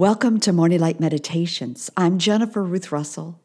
Welcome 0.00 0.40
to 0.40 0.52
Morning 0.54 0.80
Light 0.80 0.98
Meditations. 0.98 1.90
I'm 1.94 2.18
Jennifer 2.18 2.64
Ruth 2.64 2.90
Russell, 2.90 3.38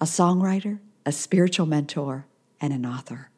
a 0.00 0.04
songwriter, 0.04 0.78
a 1.04 1.10
spiritual 1.10 1.66
mentor, 1.66 2.24
and 2.60 2.72
an 2.72 2.86
author. 2.86 3.30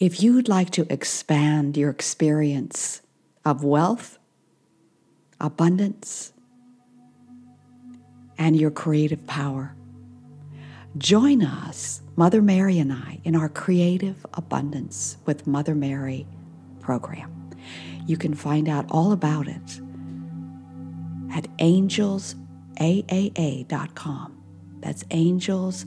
If 0.00 0.20
you'd 0.24 0.48
like 0.48 0.70
to 0.70 0.92
expand 0.92 1.76
your 1.76 1.88
experience 1.88 3.00
of 3.44 3.62
wealth, 3.62 4.18
abundance, 5.40 6.32
and 8.36 8.56
your 8.56 8.72
creative 8.72 9.24
power, 9.28 9.76
join 10.98 11.44
us, 11.44 12.02
Mother 12.16 12.42
Mary 12.42 12.80
and 12.80 12.92
I, 12.92 13.20
in 13.22 13.36
our 13.36 13.48
Creative 13.48 14.26
Abundance 14.34 15.16
with 15.26 15.46
Mother 15.46 15.76
Mary 15.76 16.26
program. 16.80 17.52
You 18.08 18.16
can 18.16 18.34
find 18.34 18.68
out 18.68 18.86
all 18.90 19.12
about 19.12 19.46
it 19.46 19.80
at 21.34 21.44
angelsAAA.com. 21.58 24.42
That's 24.80 25.04
angels, 25.10 25.84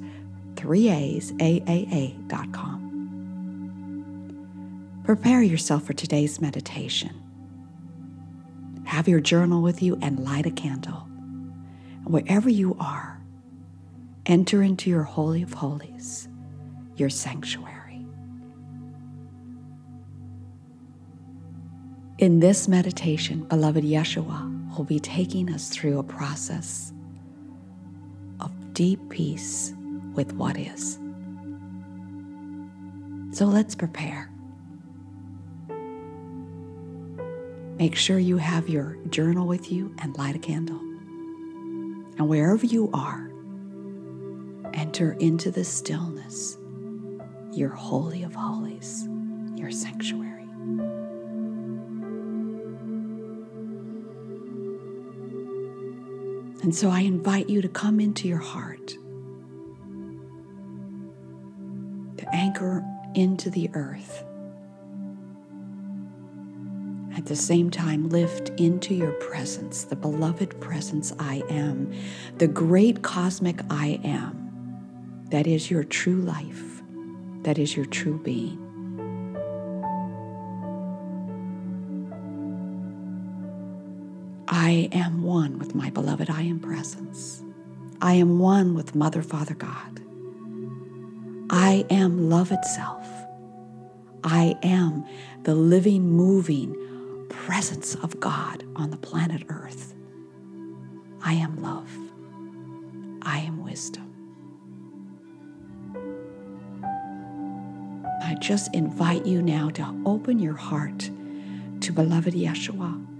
three 0.55 0.89
A's, 0.89 1.31
AAA.com. 1.33 2.83
Prepare 5.05 5.41
yourself 5.41 5.83
for 5.83 5.93
today's 5.93 6.41
meditation. 6.41 7.23
Have 8.85 9.07
your 9.07 9.21
journal 9.21 9.61
with 9.61 9.81
you 9.81 9.97
and 10.01 10.19
light 10.19 10.45
a 10.45 10.51
candle. 10.51 11.07
And 12.03 12.13
wherever 12.13 12.49
you 12.49 12.75
are, 12.79 13.21
enter 14.25 14.61
into 14.61 14.89
your 14.89 15.03
Holy 15.03 15.43
of 15.43 15.53
Holies, 15.53 16.27
your 16.97 17.09
sanctuary. 17.09 18.05
In 22.17 22.39
this 22.39 22.67
meditation, 22.67 23.43
beloved 23.43 23.85
Yeshua 23.85 24.56
will 24.77 24.85
be 24.85 24.99
taking 24.99 25.51
us 25.51 25.69
through 25.69 25.99
a 25.99 26.03
process 26.03 26.93
of 28.39 28.51
deep 28.73 29.09
peace 29.09 29.73
with 30.13 30.33
what 30.33 30.57
is. 30.57 30.99
So 33.31 33.45
let's 33.45 33.75
prepare. 33.75 34.31
Make 37.77 37.95
sure 37.95 38.17
you 38.17 38.37
have 38.37 38.67
your 38.67 38.97
journal 39.09 39.47
with 39.47 39.71
you 39.71 39.93
and 39.99 40.17
light 40.17 40.35
a 40.35 40.39
candle. 40.39 40.79
And 42.17 42.27
wherever 42.27 42.65
you 42.65 42.89
are, 42.93 43.31
enter 44.73 45.13
into 45.13 45.51
the 45.51 45.63
stillness, 45.63 46.57
your 47.51 47.69
Holy 47.69 48.23
of 48.23 48.33
Holies, 48.33 49.07
your 49.55 49.69
sanctuary. 49.69 50.47
And 56.63 56.75
so 56.75 56.89
I 56.89 57.01
invite 57.01 57.49
you 57.49 57.61
to 57.61 57.69
come 57.69 57.99
into 57.99 58.27
your 58.27 58.39
heart, 58.39 58.87
to 62.17 62.35
anchor 62.35 62.83
into 63.13 63.49
the 63.49 63.69
earth. 63.73 64.23
At 67.15 67.25
the 67.25 67.35
same 67.35 67.69
time, 67.69 68.09
lift 68.09 68.49
into 68.59 68.93
your 68.93 69.11
presence, 69.13 69.83
the 69.83 69.95
beloved 69.95 70.59
presence 70.61 71.13
I 71.19 71.43
am, 71.49 71.93
the 72.37 72.47
great 72.47 73.01
cosmic 73.01 73.61
I 73.69 73.99
am, 74.03 75.25
that 75.29 75.47
is 75.47 75.71
your 75.71 75.83
true 75.83 76.21
life, 76.21 76.81
that 77.41 77.57
is 77.57 77.75
your 77.75 77.85
true 77.85 78.19
being. 78.19 78.66
I 84.47 84.87
am 84.93 85.23
one 85.23 85.59
with 85.59 85.75
my 85.75 85.89
beloved 85.89 86.29
I 86.29 86.43
am 86.43 86.59
presence. 86.59 87.43
I 88.01 88.13
am 88.13 88.39
one 88.39 88.75
with 88.75 88.95
Mother, 88.95 89.21
Father, 89.21 89.53
God. 89.53 90.01
I 91.49 91.85
am 91.89 92.29
love 92.29 92.51
itself. 92.51 93.05
I 94.23 94.55
am 94.63 95.05
the 95.43 95.55
living, 95.55 96.03
moving 96.09 96.75
presence 97.29 97.95
of 97.95 98.19
God 98.19 98.63
on 98.75 98.89
the 98.89 98.97
planet 98.97 99.43
Earth. 99.49 99.93
I 101.21 101.33
am 101.33 101.61
love. 101.61 101.91
I 103.23 103.39
am 103.39 103.63
wisdom. 103.63 104.13
I 108.21 108.35
just 108.35 108.73
invite 108.73 109.25
you 109.25 109.41
now 109.41 109.69
to 109.71 110.01
open 110.05 110.39
your 110.39 110.55
heart 110.55 111.09
to 111.81 111.91
beloved 111.91 112.33
Yeshua. 112.33 113.16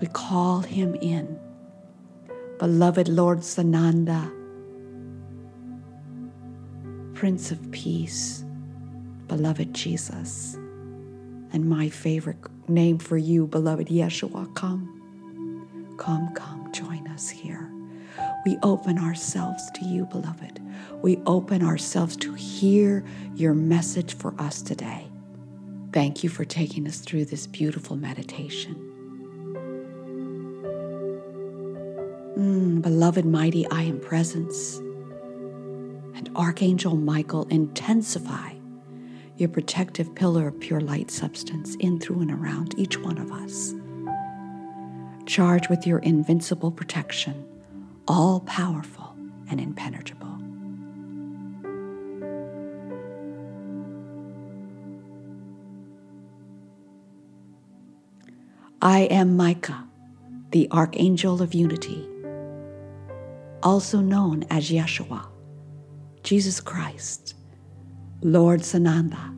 We 0.00 0.06
call 0.08 0.60
him 0.60 0.94
in. 0.96 1.38
Beloved 2.58 3.08
Lord 3.08 3.40
Sananda, 3.40 4.32
Prince 7.14 7.50
of 7.50 7.70
Peace, 7.70 8.44
beloved 9.28 9.74
Jesus, 9.74 10.54
and 11.52 11.68
my 11.68 11.88
favorite 11.88 12.38
name 12.68 12.98
for 12.98 13.18
you, 13.18 13.46
beloved 13.46 13.88
Yeshua, 13.88 14.54
come. 14.54 14.96
Come, 15.98 16.32
come, 16.34 16.72
join 16.72 17.06
us 17.08 17.28
here. 17.28 17.70
We 18.46 18.56
open 18.62 18.98
ourselves 18.98 19.70
to 19.74 19.84
you, 19.84 20.06
beloved. 20.06 20.60
We 21.02 21.18
open 21.26 21.62
ourselves 21.62 22.16
to 22.18 22.32
hear 22.34 23.04
your 23.34 23.52
message 23.52 24.14
for 24.14 24.34
us 24.40 24.62
today. 24.62 25.06
Thank 25.92 26.22
you 26.22 26.30
for 26.30 26.44
taking 26.44 26.86
us 26.86 27.00
through 27.00 27.26
this 27.26 27.46
beautiful 27.46 27.96
meditation. 27.96 28.89
Mm, 32.40 32.80
beloved, 32.80 33.26
mighty 33.26 33.68
I 33.68 33.82
am 33.82 34.00
presence. 34.00 34.78
And 36.16 36.30
Archangel 36.34 36.96
Michael, 36.96 37.46
intensify 37.48 38.54
your 39.36 39.50
protective 39.50 40.14
pillar 40.14 40.48
of 40.48 40.58
pure 40.58 40.80
light 40.80 41.10
substance 41.10 41.74
in, 41.80 42.00
through, 42.00 42.22
and 42.22 42.30
around 42.30 42.78
each 42.78 42.96
one 42.96 43.18
of 43.18 43.30
us. 43.30 43.74
Charge 45.26 45.68
with 45.68 45.86
your 45.86 45.98
invincible 45.98 46.70
protection, 46.70 47.46
all 48.08 48.40
powerful 48.40 49.14
and 49.50 49.60
impenetrable. 49.60 50.38
I 58.80 59.00
am 59.10 59.36
Micah, 59.36 59.84
the 60.52 60.68
Archangel 60.70 61.42
of 61.42 61.52
Unity 61.52 62.08
also 63.62 64.00
known 64.00 64.44
as 64.50 64.70
Yeshua, 64.70 65.26
Jesus 66.22 66.60
Christ, 66.60 67.34
Lord 68.22 68.60
Sananda, 68.60 69.36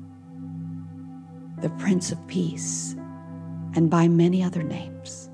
the 1.60 1.70
Prince 1.70 2.12
of 2.12 2.26
Peace, 2.26 2.94
and 3.74 3.88
by 3.88 4.08
many 4.08 4.42
other 4.42 4.62
names. 4.62 5.30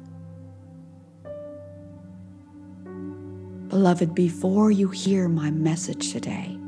Beloved, 3.69 4.15
before 4.15 4.71
you 4.71 4.89
hear 4.89 5.29
my 5.29 5.51
message 5.51 6.13
today, 6.13 6.59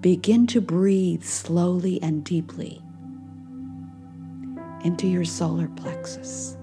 begin 0.00 0.46
to 0.46 0.60
breathe 0.60 1.22
slowly 1.22 2.00
and 2.02 2.24
deeply 2.24 2.80
into 4.84 5.06
your 5.06 5.24
solar 5.24 5.68
plexus 5.68 6.56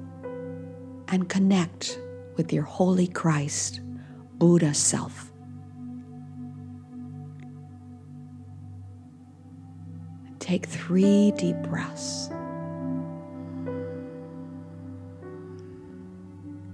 and 1.09 1.30
connect 1.30 2.00
with 2.38 2.52
your 2.52 2.63
holy 2.63 3.07
Christ 3.07 3.81
Buddha 4.38 4.73
self. 4.73 5.31
Take 10.40 10.68
three 10.68 11.31
deep 11.31 11.56
breaths, 11.63 12.30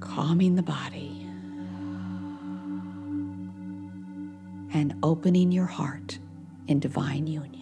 calming 0.02 0.56
the 0.56 0.64
body 0.64 1.26
and 4.74 4.94
opening 5.04 5.52
your 5.52 5.66
heart 5.66 6.20
in 6.68 6.80
divine 6.80 7.28
union. 7.28 7.61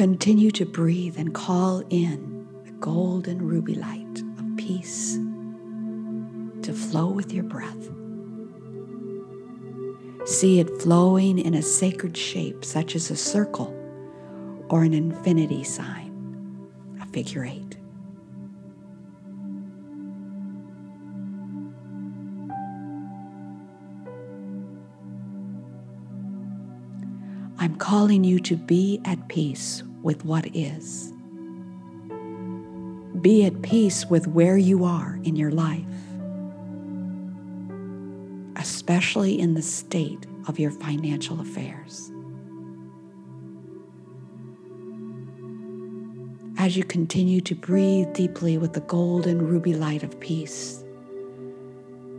Continue 0.00 0.50
to 0.52 0.64
breathe 0.64 1.18
and 1.18 1.34
call 1.34 1.84
in 1.90 2.48
the 2.64 2.70
golden 2.70 3.46
ruby 3.46 3.74
light 3.74 4.22
of 4.38 4.56
peace 4.56 5.16
to 6.62 6.72
flow 6.72 7.08
with 7.08 7.34
your 7.34 7.44
breath. 7.44 7.90
See 10.26 10.58
it 10.58 10.80
flowing 10.80 11.38
in 11.38 11.52
a 11.52 11.60
sacred 11.60 12.16
shape, 12.16 12.64
such 12.64 12.96
as 12.96 13.10
a 13.10 13.14
circle 13.14 13.76
or 14.70 14.84
an 14.84 14.94
infinity 14.94 15.64
sign, 15.64 16.66
a 17.02 17.04
figure 17.04 17.44
eight. 17.44 17.76
I'm 27.58 27.76
calling 27.76 28.24
you 28.24 28.40
to 28.40 28.56
be 28.56 29.02
at 29.04 29.28
peace 29.28 29.82
with 30.02 30.24
what 30.24 30.46
is. 30.54 31.12
Be 33.20 33.44
at 33.44 33.62
peace 33.62 34.06
with 34.06 34.26
where 34.26 34.56
you 34.56 34.84
are 34.84 35.18
in 35.24 35.36
your 35.36 35.50
life, 35.50 35.84
especially 38.56 39.38
in 39.38 39.54
the 39.54 39.62
state 39.62 40.26
of 40.48 40.58
your 40.58 40.70
financial 40.70 41.40
affairs. 41.40 42.12
As 46.58 46.76
you 46.76 46.84
continue 46.84 47.40
to 47.42 47.54
breathe 47.54 48.12
deeply 48.12 48.58
with 48.58 48.74
the 48.74 48.80
golden 48.80 49.46
ruby 49.46 49.74
light 49.74 50.02
of 50.02 50.20
peace, 50.20 50.84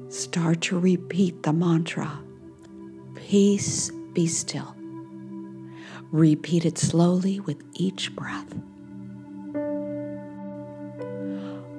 start 0.09 0.61
to 0.61 0.79
repeat 0.79 1.43
the 1.43 1.53
mantra 1.53 2.21
Peace, 3.15 3.91
be 4.13 4.27
still. 4.27 4.75
Repeat 6.11 6.65
it 6.65 6.77
slowly 6.77 7.39
with 7.39 7.63
each 7.73 8.13
breath. 8.15 8.53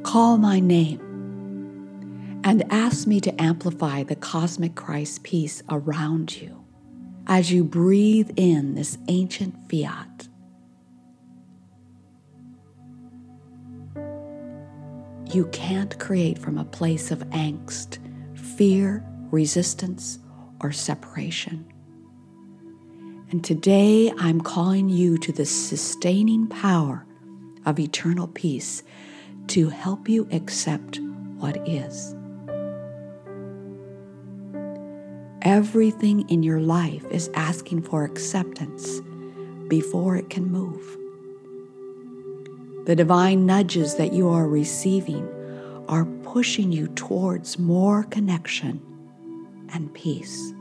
Call 0.02 0.38
my 0.38 0.58
name 0.58 2.40
and 2.44 2.64
ask 2.72 3.06
me 3.06 3.20
to 3.20 3.40
amplify 3.40 4.02
the 4.02 4.16
cosmic 4.16 4.74
Christ 4.74 5.22
peace 5.22 5.62
around 5.68 6.40
you 6.40 6.64
as 7.26 7.52
you 7.52 7.62
breathe 7.62 8.30
in 8.36 8.74
this 8.74 8.98
ancient 9.08 9.54
fiat. 9.70 10.28
You 15.32 15.46
can't 15.52 15.98
create 15.98 16.38
from 16.38 16.58
a 16.58 16.64
place 16.64 17.10
of 17.10 17.20
angst, 17.30 17.98
fear, 18.36 19.04
resistance, 19.30 20.18
or 20.60 20.72
separation. 20.72 21.71
And 23.32 23.42
today 23.42 24.12
I'm 24.18 24.42
calling 24.42 24.90
you 24.90 25.16
to 25.16 25.32
the 25.32 25.46
sustaining 25.46 26.48
power 26.48 27.06
of 27.64 27.80
eternal 27.80 28.26
peace 28.26 28.82
to 29.46 29.70
help 29.70 30.06
you 30.06 30.28
accept 30.32 31.00
what 31.38 31.56
is. 31.66 32.14
Everything 35.40 36.28
in 36.28 36.42
your 36.42 36.60
life 36.60 37.06
is 37.10 37.30
asking 37.32 37.84
for 37.84 38.04
acceptance 38.04 39.00
before 39.66 40.14
it 40.16 40.28
can 40.28 40.52
move. 40.52 40.98
The 42.84 42.94
divine 42.94 43.46
nudges 43.46 43.94
that 43.94 44.12
you 44.12 44.28
are 44.28 44.46
receiving 44.46 45.26
are 45.88 46.04
pushing 46.22 46.70
you 46.70 46.88
towards 46.88 47.58
more 47.58 48.02
connection 48.04 48.82
and 49.72 49.92
peace. 49.94 50.52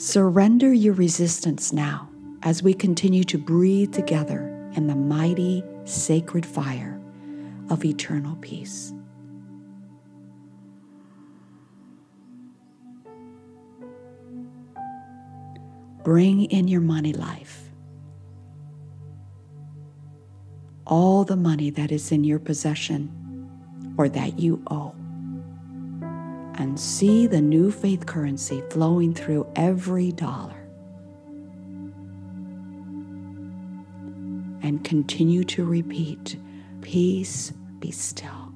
Surrender 0.00 0.72
your 0.72 0.94
resistance 0.94 1.74
now 1.74 2.08
as 2.42 2.62
we 2.62 2.72
continue 2.72 3.22
to 3.22 3.36
breathe 3.36 3.92
together 3.92 4.48
in 4.74 4.86
the 4.86 4.94
mighty, 4.94 5.62
sacred 5.84 6.46
fire 6.46 6.98
of 7.68 7.84
eternal 7.84 8.34
peace. 8.36 8.94
Bring 16.02 16.44
in 16.44 16.66
your 16.66 16.80
money 16.80 17.12
life. 17.12 17.64
All 20.86 21.24
the 21.24 21.36
money 21.36 21.68
that 21.68 21.92
is 21.92 22.10
in 22.10 22.24
your 22.24 22.38
possession 22.38 23.94
or 23.98 24.08
that 24.08 24.38
you 24.38 24.62
owe 24.70 24.94
and 26.70 26.78
see 26.78 27.26
the 27.26 27.40
new 27.40 27.72
faith 27.72 28.06
currency 28.06 28.62
flowing 28.70 29.12
through 29.12 29.44
every 29.56 30.12
dollar. 30.12 30.68
And 34.62 34.84
continue 34.84 35.42
to 35.42 35.64
repeat, 35.64 36.36
Peace, 36.80 37.52
be 37.80 37.90
still. 37.90 38.52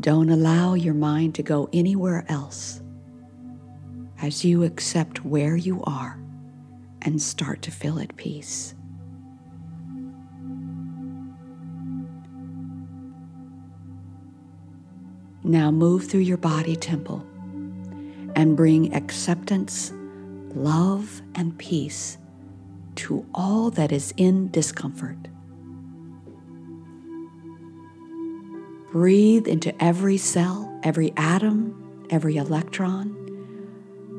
Don't 0.00 0.30
allow 0.30 0.72
your 0.72 0.94
mind 0.94 1.34
to 1.34 1.42
go 1.42 1.68
anywhere 1.70 2.24
else 2.30 2.80
as 4.22 4.42
you 4.42 4.64
accept 4.64 5.22
where 5.22 5.54
you 5.54 5.82
are 5.84 6.18
and 7.02 7.20
start 7.20 7.60
to 7.60 7.70
feel 7.70 7.98
at 7.98 8.16
peace. 8.16 8.74
Now 15.44 15.72
move 15.72 16.06
through 16.06 16.20
your 16.20 16.36
body 16.36 16.76
temple 16.76 17.26
and 18.36 18.56
bring 18.56 18.94
acceptance, 18.94 19.92
love, 20.54 21.20
and 21.34 21.58
peace 21.58 22.16
to 22.94 23.26
all 23.34 23.70
that 23.70 23.90
is 23.90 24.14
in 24.16 24.50
discomfort. 24.52 25.16
Breathe 28.92 29.48
into 29.48 29.74
every 29.82 30.16
cell, 30.16 30.78
every 30.84 31.12
atom, 31.16 32.06
every 32.10 32.36
electron, 32.36 33.16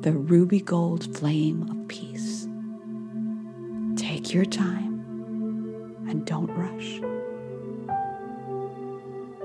the 0.01 0.11
ruby 0.11 0.59
gold 0.59 1.15
flame 1.15 1.69
of 1.69 1.87
peace. 1.87 2.47
Take 3.95 4.33
your 4.33 4.45
time 4.45 5.05
and 6.09 6.25
don't 6.25 6.51
rush. 6.51 6.99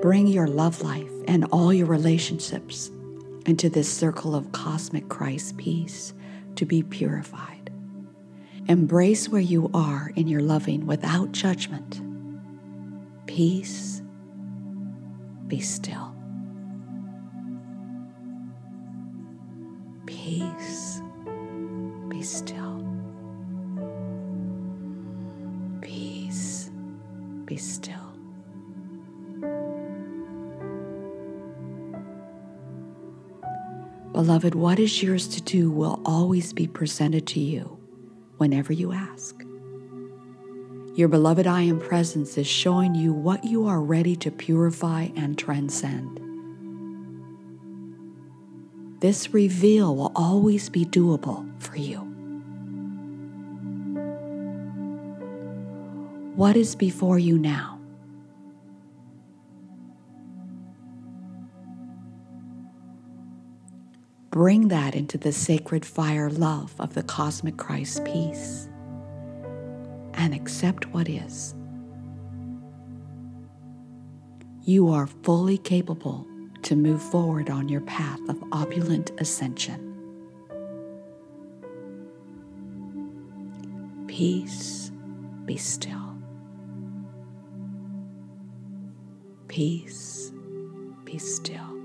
Bring 0.02 0.26
your 0.26 0.48
love 0.48 0.82
life 0.82 1.17
and 1.28 1.44
all 1.52 1.72
your 1.72 1.86
relationships 1.86 2.90
into 3.44 3.68
this 3.68 3.88
circle 3.92 4.34
of 4.34 4.50
cosmic 4.52 5.08
Christ 5.10 5.58
peace 5.58 6.14
to 6.56 6.64
be 6.64 6.82
purified. 6.82 7.70
Embrace 8.66 9.28
where 9.28 9.40
you 9.40 9.70
are 9.74 10.10
in 10.16 10.26
your 10.26 10.40
loving 10.40 10.86
without 10.86 11.32
judgment. 11.32 12.00
Peace, 13.26 14.02
be 15.46 15.60
still. 15.60 16.14
Peace, 20.06 21.02
be 22.08 22.22
still. 22.22 22.84
Peace, 25.82 26.70
be 27.44 27.56
still. 27.58 28.07
Beloved, 34.18 34.56
what 34.56 34.80
is 34.80 35.00
yours 35.00 35.28
to 35.28 35.40
do 35.40 35.70
will 35.70 36.02
always 36.04 36.52
be 36.52 36.66
presented 36.66 37.24
to 37.28 37.38
you 37.38 37.78
whenever 38.38 38.72
you 38.72 38.90
ask. 38.92 39.40
Your 40.96 41.06
beloved 41.06 41.46
I 41.46 41.62
am 41.62 41.78
presence 41.78 42.36
is 42.36 42.48
showing 42.48 42.96
you 42.96 43.12
what 43.12 43.44
you 43.44 43.68
are 43.68 43.80
ready 43.80 44.16
to 44.16 44.32
purify 44.32 45.10
and 45.14 45.38
transcend. 45.38 46.18
This 48.98 49.32
reveal 49.32 49.94
will 49.94 50.10
always 50.16 50.68
be 50.68 50.84
doable 50.84 51.46
for 51.62 51.76
you. 51.76 51.98
What 56.34 56.56
is 56.56 56.74
before 56.74 57.20
you 57.20 57.38
now? 57.38 57.77
Bring 64.38 64.68
that 64.68 64.94
into 64.94 65.18
the 65.18 65.32
sacred 65.32 65.84
fire 65.84 66.30
love 66.30 66.72
of 66.78 66.94
the 66.94 67.02
cosmic 67.02 67.56
Christ 67.56 68.04
peace 68.04 68.68
and 70.14 70.32
accept 70.32 70.86
what 70.94 71.08
is. 71.08 71.56
You 74.62 74.90
are 74.90 75.08
fully 75.08 75.58
capable 75.58 76.24
to 76.62 76.76
move 76.76 77.02
forward 77.02 77.50
on 77.50 77.68
your 77.68 77.80
path 77.80 78.20
of 78.28 78.40
opulent 78.52 79.10
ascension. 79.18 79.92
Peace, 84.06 84.92
be 85.46 85.56
still. 85.56 86.16
Peace, 89.48 90.32
be 91.04 91.18
still. 91.18 91.77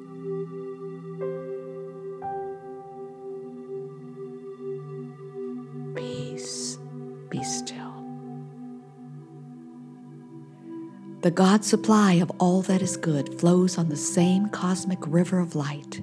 The 11.24 11.32
God 11.32 11.64
supply 11.64 12.16
of 12.16 12.30
all 12.38 12.62
that 12.64 12.82
is 12.82 12.98
good 12.98 13.40
flows 13.40 13.78
on 13.78 13.88
the 13.88 13.96
same 13.96 14.50
cosmic 14.50 15.00
river 15.08 15.40
of 15.40 15.56
light 15.56 16.02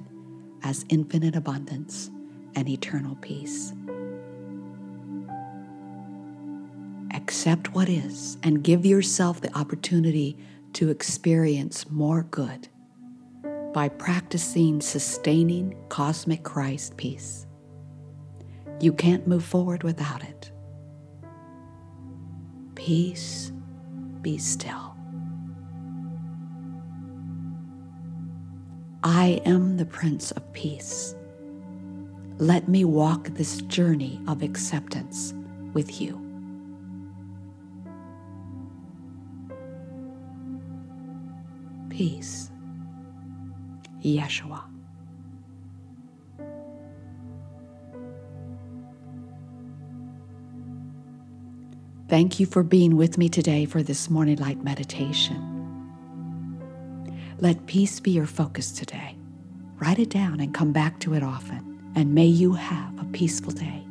as 0.63 0.83
infinite 0.89 1.35
abundance 1.35 2.09
and 2.55 2.67
eternal 2.67 3.15
peace. 3.21 3.71
Accept 7.13 7.71
what 7.75 7.87
is 7.87 8.39
and 8.41 8.63
give 8.63 8.83
yourself 8.83 9.41
the 9.41 9.55
opportunity 9.55 10.39
to 10.73 10.89
experience 10.89 11.87
more 11.91 12.23
good 12.23 12.67
by 13.75 13.89
practicing 13.89 14.81
sustaining 14.81 15.75
cosmic 15.89 16.41
Christ 16.41 16.97
peace. 16.97 17.45
You 18.79 18.91
can't 18.91 19.27
move 19.27 19.45
forward 19.45 19.83
without 19.83 20.23
it. 20.23 20.51
Peace, 22.73 23.51
be 24.23 24.39
still. 24.39 24.91
I 29.03 29.41
am 29.45 29.77
the 29.77 29.85
Prince 29.85 30.29
of 30.31 30.53
Peace. 30.53 31.15
Let 32.37 32.67
me 32.67 32.85
walk 32.85 33.29
this 33.29 33.61
journey 33.63 34.21
of 34.27 34.43
acceptance 34.43 35.33
with 35.73 35.99
you. 35.99 36.19
Peace. 41.89 42.51
Yeshua. 44.03 44.61
Thank 52.07 52.39
you 52.39 52.45
for 52.45 52.61
being 52.61 52.97
with 52.97 53.17
me 53.17 53.29
today 53.29 53.65
for 53.65 53.81
this 53.81 54.11
morning 54.11 54.37
light 54.37 54.63
meditation. 54.63 55.50
Let 57.41 57.65
peace 57.65 57.99
be 57.99 58.11
your 58.11 58.27
focus 58.27 58.71
today. 58.71 59.15
Write 59.79 59.97
it 59.97 60.11
down 60.11 60.39
and 60.39 60.53
come 60.53 60.71
back 60.71 60.99
to 60.99 61.15
it 61.15 61.23
often. 61.23 61.91
And 61.95 62.13
may 62.13 62.27
you 62.27 62.53
have 62.53 62.99
a 62.99 63.05
peaceful 63.05 63.51
day. 63.51 63.83